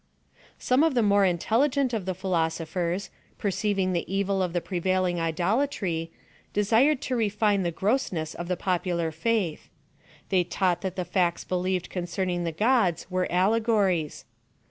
Some 0.57 0.81
of 0.81 0.95
the 0.95 1.03
more 1.03 1.25
intelligent 1.25 1.93
of 1.93 2.05
the 2.07 2.15
philosophers, 2.15 3.11
perceiving 3.37 3.93
the 3.93 4.11
evil 4.11 4.41
of 4.41 4.51
the 4.51 4.59
prevailing 4.59 5.19
idolatry, 5.19 6.09
de 6.53 6.63
sired 6.65 7.01
to 7.03 7.15
refine 7.15 7.61
the 7.61 7.69
grossness 7.69 8.33
of 8.33 8.47
the 8.47 8.57
popular 8.57 9.11
faith. 9.11 9.69
They 10.29 10.43
taught 10.43 10.81
that 10.81 10.95
the 10.95 11.05
facts 11.05 11.43
believed 11.43 11.91
concerning 11.91 12.45
the 12.45 12.51
gods 12.51 13.11
were 13.11 13.31
allegories. 13.31 14.25